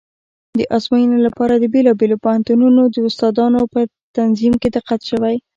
د 0.57 0.59
ازموینې 0.77 1.17
لپاره 1.27 1.53
د 1.57 1.65
بېلابېلو 1.73 2.21
پوهنتونونو 2.23 2.81
د 2.93 2.95
استادانو 3.09 3.61
په 3.73 3.81
تنظیم 4.17 4.53
کې 4.61 4.69
دقت 4.77 4.99
شوی 5.09 5.35
و. 5.41 5.43